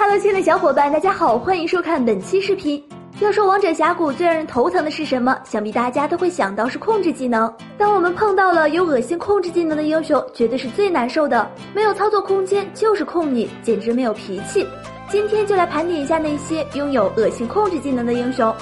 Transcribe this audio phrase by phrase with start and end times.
[0.00, 2.80] Hello，亲爱的小伙伴，大家好，欢迎收看本期视频。
[3.18, 5.36] 要说王者峡谷最让人头疼的是什么？
[5.44, 7.52] 想必大家都会想到是控制技能。
[7.76, 11.50] 当我们碰到了有恶心控制技能的英雄，绝对是最难受的。
[11.74, 14.64] 没有操作空间就是控你，简直没有脾气。
[15.10, 18.54] 今天就来盘点一下那些拥有恶心控制技能的英雄。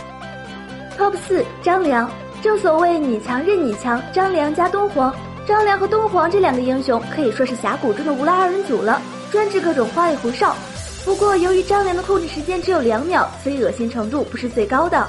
[0.96, 2.10] Top 四张良，
[2.40, 5.14] 正所谓你强任你强，张良加东皇。
[5.46, 10.56] 张良和东皇这两个英雄可以说是峡谷中的无赖二人组了，专治各种花里胡哨。
[11.06, 15.06] 不过，由于张良的控制时间只有两秒，所以恶心程度不是最高的。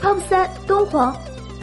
[0.00, 1.14] Top 三东皇，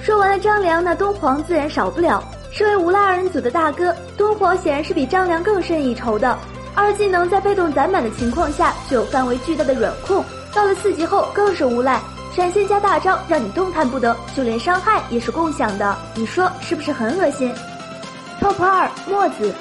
[0.03, 2.23] 说完了张良，那东皇自然少不了。
[2.51, 6.37] 身为无赖二人组的大哥，东皇显然是比张良更胜一筹的。
[6.75, 11.99] 二技能在被动攒满的情况下，具有范围巨大的软控，到了四级后更是无赖，
[12.35, 15.97] 闪现加大招让你动弹不得，就连伤害也是共享的。
[16.13, 17.51] 你说是不是很恶心
[18.39, 19.51] ？Top 二墨子。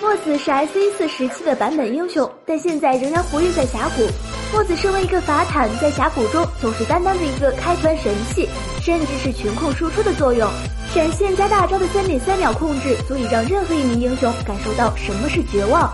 [0.00, 4.06] 墨子是 S 一四时期的版本英雄，但现在仍然活跃在峡谷。
[4.52, 8.48] 墨子身为一个法坦，在峡谷中总是担当着一个开团神器，
[8.82, 10.48] 甚至是群控输出的作用。
[10.92, 15.90] 闪现加大招的三点三秒控制，足以让任何一名英雄感受到什么是绝望。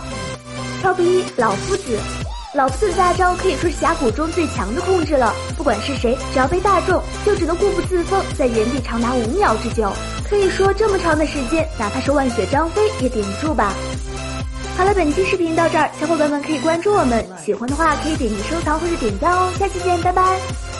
[0.82, 1.96] Top 一老夫子，
[2.54, 5.32] 老夫子的大招可以说是峡谷中最强的控制了。
[5.56, 9.92] 不管是谁，只要被大中，就只能固步自封，在原地长达五秒之久。
[10.32, 13.74] 可以说这么长的时间，哪怕是万血张飞也顶不住吧。
[14.78, 19.52] 好了，本期视频到这儿，小伙伴们可以关注我们，喜欢的话可以点击收藏或者点赞哦。
[19.58, 20.71] 下期见，拜拜。